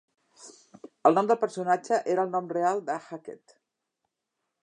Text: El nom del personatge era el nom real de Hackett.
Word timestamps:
El 1.09 1.17
nom 1.17 1.29
del 1.31 1.39
personatge 1.43 1.99
era 2.15 2.25
el 2.27 2.33
nom 2.37 2.49
real 2.57 2.83
de 2.87 2.97
Hackett. 3.11 3.57